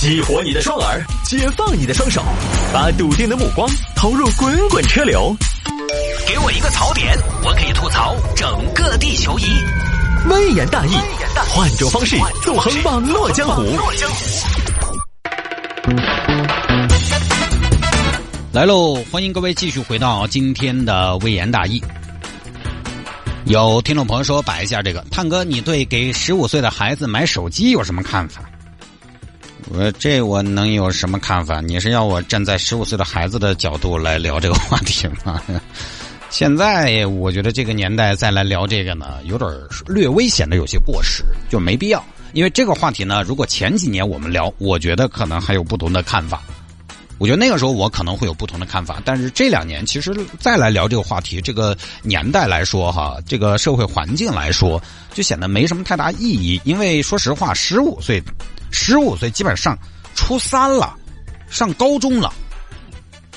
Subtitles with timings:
[0.00, 2.22] 激活你的双耳，解放你的双手，
[2.72, 5.36] 把笃定的目光投入滚滚车流。
[6.24, 9.46] 给我一个槽点，我可以吐槽整个地球仪。
[10.30, 10.92] 微言大义，
[11.48, 13.64] 换种方式纵横网络江湖。
[18.52, 21.82] 来喽，欢迎各位继续回到今天的微言大义。
[23.46, 28.42] 有听众朋友说摆一下这个，探哥，你对给十五岁的孩子买手机有什么看法？
[29.70, 31.60] 我这我能有什么看法？
[31.60, 35.42] 你是要我站在十五岁的孩子的角度来聊这个话题吗？
[36.30, 39.50] 现在我觉得这个年代再来聊这个呢，有点
[39.86, 42.02] 略微显得有些过时，就没必要。
[42.32, 46.42] 因为这个话题呢，如果前几年我们聊，我觉得可能还有不同的看法。
[47.18, 54.80] 我觉得那个时候我可能会有不同的看法，但是这两年其实再来聊这个话题，这个年代来说哈，这个社会环境来说，
[55.12, 56.60] 就显得没什么太大意义。
[56.64, 58.22] 因为说实话，十五岁。
[58.70, 59.76] 十五岁基本上
[60.14, 60.96] 初三了，
[61.48, 62.32] 上高中了。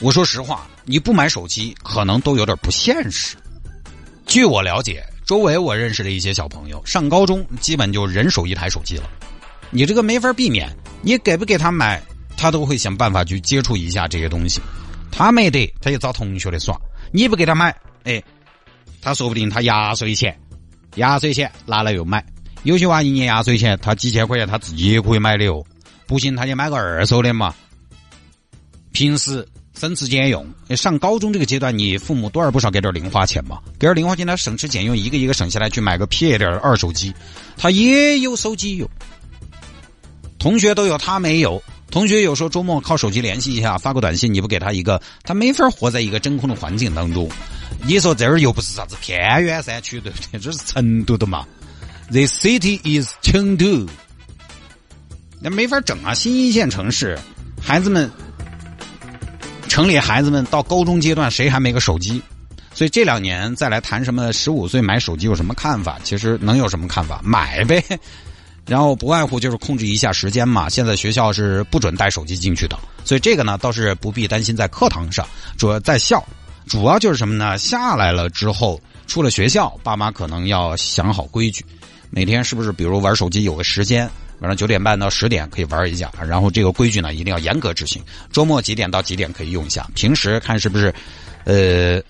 [0.00, 3.36] 我说实话，你不买手机可能都有点不现实。
[4.26, 9.08] 据我了解，周围我认识的一些小朋友上高中，基本就人手一台手机了。
[9.70, 12.02] 你这个没法避免，你给不给他买，
[12.36, 14.60] 他都会想办法去接触一下这些东西。
[15.12, 16.80] 他没得，他就找同学的耍。
[17.12, 18.22] 你不给他买，哎，
[19.02, 20.38] 他说不定他压岁钱，
[20.96, 22.24] 压岁钱拿来又买。
[22.62, 25.64] 有些娃一年压岁钱，他几千块钱他自己也可以买的哦，
[26.06, 27.54] 不行他就买个二手的嘛。
[28.92, 29.46] 平时
[29.78, 37.14] 省吃俭用，上高中这个阶段，你父母多少不少给点零花钱嘛，给点零花钱他省吃俭用，一个一个省下来去买个撇点二手机，
[37.56, 38.88] 他也有手机用。
[40.38, 41.62] 同学都有，他没有。
[41.90, 47.28] 同学有时候周末靠手机联系一下，发个短信，你不给他一个，他没法活在一个真空的环境当中。
[47.84, 50.38] 你说这儿又不是啥子偏远山区，对不对？
[50.38, 51.46] 这是成都的嘛。
[52.10, 53.88] The city is Chengdu，
[55.40, 56.12] 那没法整啊！
[56.12, 57.16] 新一线城市，
[57.62, 58.10] 孩子们，
[59.68, 62.20] 城里孩子们到高中阶段，谁还没个手机？
[62.74, 66.00] 所以这两年再来谈什么十五岁买手机有什么看法？
[66.02, 67.20] 其实能有什么看法？
[67.22, 67.80] 买呗。
[68.66, 70.68] 然后不外乎就是控制一下时间嘛。
[70.68, 75.24] 现在学校是不准带手机进去的，所以这个呢倒是不必担心在课堂上，
[75.56, 76.20] 主要在校，
[76.66, 77.56] 主要就是什么呢？
[77.56, 81.64] 下来了之后，出了学校，爸妈可能要想好规矩。
[82.10, 84.10] 每天是不是比如玩手机有个时间，
[84.40, 88.02] 晚上九点半到十点可以玩一下，然后这个规矩呢一定要严格执行。
[88.32, 90.92] 周末几点到几点可以用一下，平时看是不是，
[91.44, 92.02] 呃，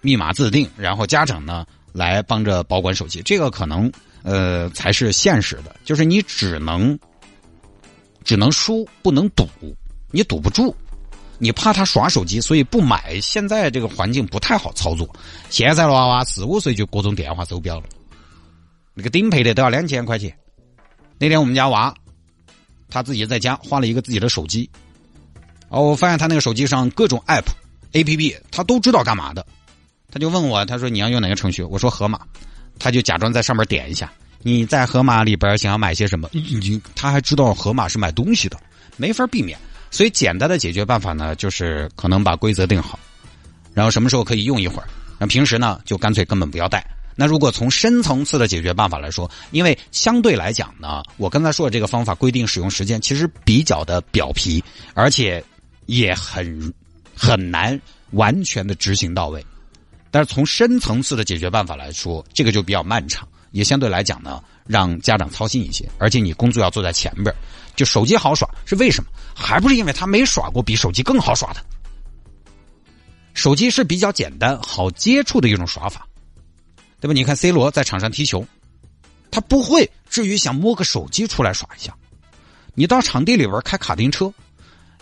[0.00, 3.90] 密码自定，然后家长呢来帮着保管手机，这个可能
[4.22, 6.96] 呃才是现实的，就是你只能
[8.22, 9.48] 只能输不能赌，
[10.12, 10.72] 你赌不住，
[11.38, 13.20] 你怕他耍手机，所以不买。
[13.20, 15.08] 现在这个环境不太好操作，
[15.50, 17.86] 现在的娃娃四五岁就各种电话手表了。
[18.94, 20.36] 那个顶配的都要两千块钱。
[21.18, 21.94] 那天我们家娃，
[22.88, 24.68] 他自己在家换了一个自己的手机，
[25.68, 27.44] 哦，我发现他那个手机上各种 app、
[27.92, 29.46] app，他都知道干嘛的。
[30.10, 31.62] 他就问我，他说你要用哪个程序？
[31.62, 32.20] 我说盒马，
[32.78, 34.12] 他就假装在上面点一下。
[34.42, 36.28] 你在盒马里边想要买些什么？
[36.32, 38.58] 你他还知道盒马是买东西的，
[38.96, 39.58] 没法避免。
[39.90, 42.98] 所以简单的解决办法呢，就是可能把规则定好，
[43.72, 44.88] 然后什么时候可以用一会儿，
[45.18, 46.84] 那平时呢就干脆根本不要带。
[47.14, 54.62] 那如果从深层次的解决办法来说，因为相对来讲呢，我刚才说的这个方法规定使用时间其实比较的表皮，
[54.94, 55.42] 而且
[55.86, 56.72] 也很
[57.16, 57.78] 很难
[58.12, 59.44] 完全的执行到位。
[60.10, 65.88] 但是从深层次的解决办法来说，这个就比较漫长，也相对来讲呢，让家长操心一些。
[65.98, 67.34] 而且你工作要坐在前边，
[67.76, 69.10] 就手机好耍是为什么？
[69.34, 71.64] 还不是因为他没耍过比手机更好耍的。
[73.32, 76.06] 手机是比较简单好接触的一种耍法。
[77.02, 77.12] 对吧？
[77.12, 78.46] 你看 C 罗在场上踢球，
[79.28, 81.92] 他不会至于想摸个手机出来耍一下。
[82.74, 84.32] 你到场地里边开卡丁车，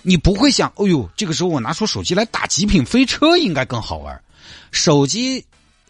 [0.01, 4.19] 你不会想，哎呦，这个时候我拿出手机来打极品飞车应该更好玩。
[4.73, 5.45] 手机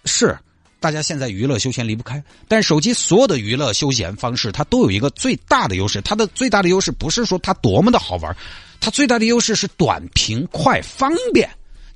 [0.04, 0.36] 是
[0.80, 6.00] 大家现在娱乐休闲离不开，但手机所有的娱乐休闲方式，它都有一个最大的优势。
[6.00, 8.36] 它的最大的优势不是说它多么的好玩，
[8.80, 11.48] 它最大的优势是短平快方便。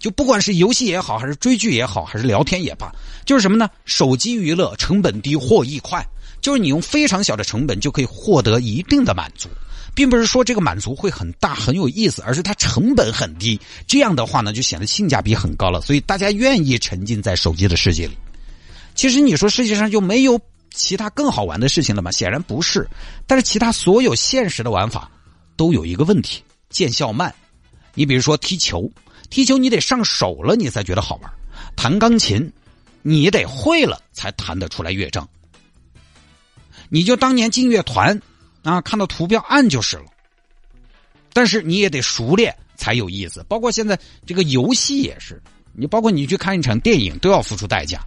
[0.04, 2.92] 就不管是游戏也好，还是追剧也好，还是聊天也罢，
[3.24, 3.70] 就是什么呢？
[3.86, 6.06] 手机娱乐成本低，获益快，
[6.42, 9.48] 就是你用非常小的成本就可以获得一定的满足，
[9.94, 13.58] 并不是说这个满足会很大很有意思，而是它成本很低。
[13.86, 18.14] 这样的话呢，就显得性价比很高了，所以大家愿意沉浸在手机的世界里。
[18.94, 20.38] 其实你说世界上就没有
[20.70, 22.12] 其他更好玩的事情了吗？
[22.12, 22.86] 显然不是。
[23.26, 25.10] 但是其他所有现实的玩法
[25.56, 27.34] 都有一个问题：见效慢。
[27.94, 28.86] 你比如说踢球。
[29.30, 31.30] 踢球你得上手了，你才觉得好玩；
[31.76, 32.52] 弹钢琴，
[33.02, 35.28] 你得会了才弹得出来乐章。
[36.88, 38.20] 你就当年进乐团
[38.62, 40.04] 啊，看到图标按就是了。
[41.32, 43.44] 但是你也得熟练才有意思。
[43.48, 45.42] 包括现在这个游戏也是，
[45.72, 48.00] 你包括你去看一场电影都要付出代价。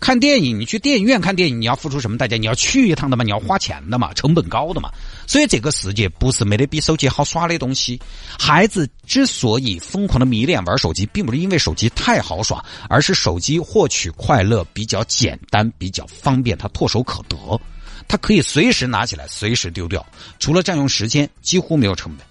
[0.00, 2.36] 看电影，你去电影院看电影，你要付出什么代价？
[2.36, 4.90] 你要去一趟的嘛，你要花钱的嘛，成本高的嘛。
[5.26, 8.00] 所以这个世界不是没得比手机好耍的东西。
[8.38, 17.60] 孩子之所以疯狂的迷恋玩手机，并不是因为手机太好耍，而是手机获取快乐比较简单、比较方便，它唾手可得，
[18.06, 20.06] 它可以随时拿起来，随时丢掉。
[20.38, 22.24] 除了占用时间，几乎没有成本。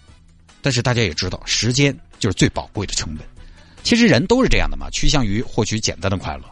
[0.62, 3.28] 但是大家也知道，时间就是最宝贵的成本。
[3.84, 6.44] 其实人都是这样的嘛，趋向于获取简单的快乐。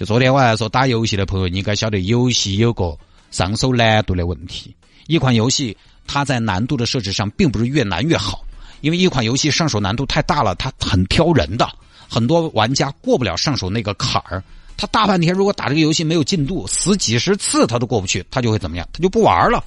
[0.00, 2.96] 就昨天我还说打游戏的朋友，你应该晓得游戏有个
[3.30, 4.74] 上手难度的问题。
[5.08, 5.76] 一款游戏
[6.06, 8.42] 它在难度的设置上，并不是越难越好，
[8.80, 11.68] 因为一款游戏上手难度太大了，它很挑人的，
[12.08, 14.42] 很多玩家过不了上手那个坎儿。
[14.74, 18.88] 他大半天如果打这个游戏没有进度，死几十次他都过不去，他就会怎么样？
[18.94, 19.62] 他就不玩了，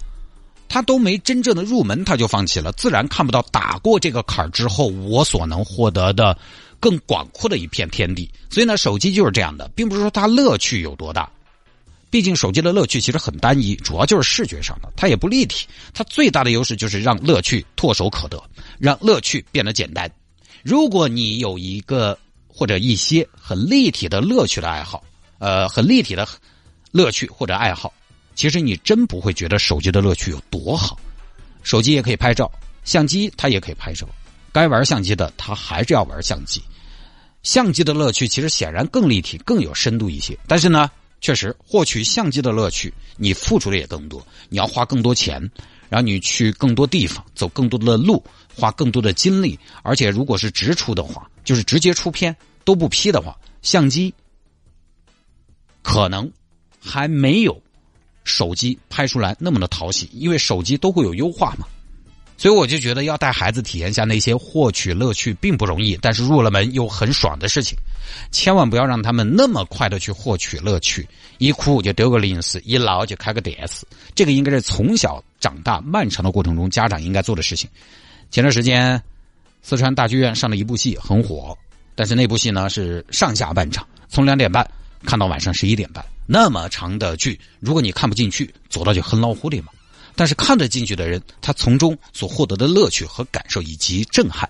[0.67, 6.35] 他都没真正的入门，他就放弃了，自然看不到打过这个坎儿之后我所能获得的。
[6.83, 11.31] 更广阔的一片天地，所以呢，手机就是这样的，并不是说它乐趣有多大。
[12.09, 15.65] 毕竟手机的乐趣其实很单一，主要就是视觉上的，它也不立体。
[15.93, 18.43] 它最大的优势就是让乐趣唾手可得，
[18.79, 20.11] 让乐趣变得简单。
[20.61, 22.19] 如果你有一个
[22.49, 25.01] 或者一些很立体的乐趣的爱好，
[25.39, 26.27] 呃，很立体的
[26.91, 27.93] 乐趣或者爱好，
[28.35, 30.99] 其实你真不会觉得手机的乐趣有多好。
[31.63, 32.51] 手机也可以拍照，
[32.83, 34.05] 相机它也可以拍照。
[34.53, 36.61] 该玩相机的，他还是要玩相机。
[37.41, 40.89] 相机的乐趣其实显然更立体、更有深度一些，但是呢，
[41.19, 45.41] 确实获取相机的乐趣，你付出的也更多，你要花更多钱，
[45.89, 48.23] 然后你去更多地方，走更多的路，
[48.55, 52.33] 花更多的精力，而且如果是直出的话，就是直接出片
[52.63, 54.13] 都不 P 的话，相机
[55.81, 56.31] 可能
[56.79, 57.61] 还没有
[58.23, 61.67] 手机拍出来那么的讨喜，因为手机都会有优化嘛。
[62.37, 67.77] 所以我就觉得要带孩子体验一下那些获取乐趣并不容易，但是入了门又很爽的事情，
[68.31, 71.07] 千万不要让他们那么快的去获取乐趣，
[71.37, 73.85] 一哭就丢个零食，一闹就开个电视，
[74.15, 77.69] 这个应该是从小长大漫长的过程中家长应该做的事情。
[78.31, 79.01] 前段时间，
[79.61, 81.57] 四川大剧院上了一部戏很火，
[81.95, 84.67] 但是那部戏呢是上下半场，从两点半
[85.05, 89.67] 看到晚上十一点半，那么长的剧，如果你看不进去，走到就很恼火的嘛。
[90.15, 94.49] 但是看得进去的人，他从中所获得的乐趣和感受以及震撼，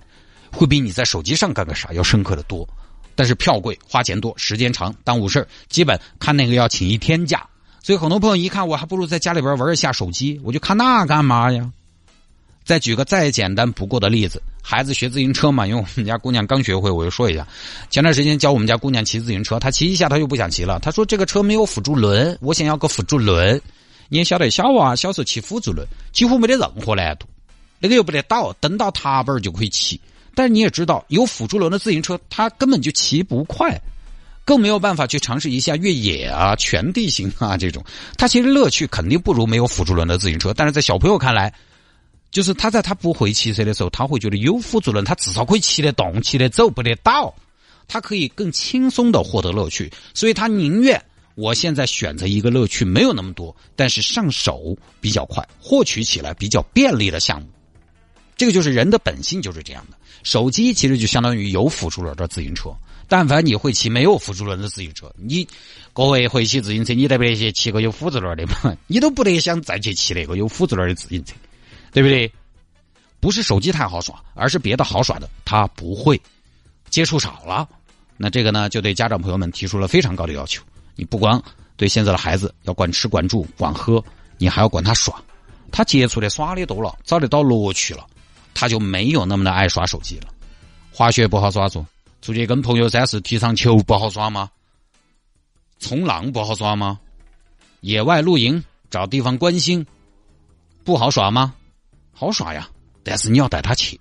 [0.51, 2.67] 会比你在手机上干个啥要深刻的多。
[3.15, 7.45] 但是票贵、花钱多、时间长、耽误事儿，基本看那个要请一天假。
[7.81, 11.71] 所以很多朋友一看，我还不如在家里边玩一下手机，我就看那干嘛呀？
[12.65, 17.45] 再举个再简单不过的例子，孩子学自行车嘛，因为我们家姑娘刚学会，我就说一下。
[17.89, 23.61] 前段时间教我们家姑娘骑自行车，她骑一下她就不想骑了，她说这个车没有辅助轮，我想要个辅助轮。
[24.13, 27.25] 你也晓得，小娃小时候骑辅助轮几乎没得任何难度，
[27.79, 29.99] 那个又不得倒，蹬到踏板就可以骑。
[30.35, 33.75] 但是你也知道，有辅助轮的自行车，它根本就骑不快，
[34.45, 37.83] 更没有办法去尝试一下越野啊、全地形啊这种。
[38.15, 40.53] 它其实乐趣肯定不如没有辅助轮的自行车。
[40.53, 41.51] 但是在小朋友看来，
[42.29, 47.33] 就是他在他不会骑车的时候，他会觉得有辅助轮，他至少可以骑得动、骑得走，不得倒，
[47.87, 51.03] 他可以更轻松的获得乐趣，所以他宁愿。
[51.35, 57.47] 我现在选择一个乐趣没有那么多，但是上手比较快，获取起来比较便利的项目。
[58.35, 59.97] 这个就是人的本性就是这样的。
[60.23, 62.73] 手机其实就相当于有辅助轮的自行车，
[63.07, 65.47] 但凡你会骑没有辅助轮的自行车，你
[65.91, 68.75] 各位会骑自行车，你得不得去骑个有辅助轮的嘛？
[68.87, 71.33] 你都不得想再去骑那个有辅助轮的自行车，
[71.91, 72.31] 对不对？
[73.19, 76.19] 不是手机太好耍，而是别的好耍的他不会，
[76.89, 77.67] 接触少了。
[78.17, 80.61] 那这个呢，就对家长朋友们提出了非常高的要求。
[80.95, 81.41] 你不光
[81.75, 84.03] 对现在的孩子要管吃管住管喝，
[84.37, 85.21] 你还要管他耍，
[85.71, 88.05] 他接触的耍的多了，找得到乐趣了，
[88.53, 90.27] 他就没有那么的爱耍手机了。
[90.91, 91.85] 滑雪不好耍住，
[92.21, 94.49] 出去跟朋友三四踢场球不好耍吗？
[95.79, 96.99] 冲浪不好耍吗？
[97.81, 99.85] 野外露营找地方观星
[100.83, 101.55] 不好耍吗？
[102.11, 102.69] 好耍呀，
[103.03, 103.99] 但是你要带他去。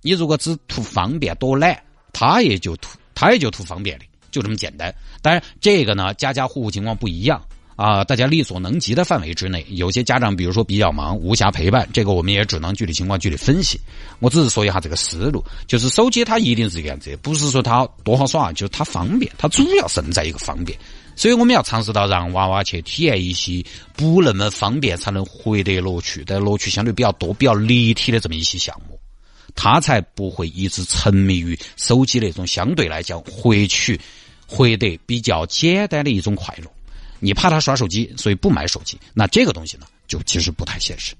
[0.00, 1.80] 你如果只图方便多懒，
[2.12, 4.04] 他也就图他也就图方便的。
[4.34, 7.40] 就这么简单，当然这个呢，家家户户情况不一样
[7.76, 13.78] 啊，大家力所能及的范围之内，有些家长比如说比较忙，无暇陪伴，这个我们也只能具体情况具体分析。
[14.18, 20.76] 我只是说一下这个思路，就是手机它一定是这个样子，不是说它多好耍，就是它方便，它主要胜在一个方便。
[21.14, 23.64] 所以我们要尝试到让娃娃去体验一些
[23.94, 28.98] 不那么方便才能获得乐趣，但乐趣相对比较多、比较立体的这么一些项目，
[29.54, 34.00] 他才不会一直沉迷于手机那种相对来讲获取。
[34.46, 36.70] 获得比较简单的一种快乐，
[37.20, 41.14] 你怕他耍手机，所以不买手机，那这个东西呢，就其实不太现实。